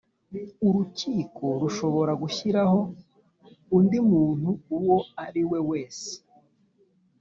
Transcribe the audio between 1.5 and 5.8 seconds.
rushobora gushyiraho undi muntu uwo ariwe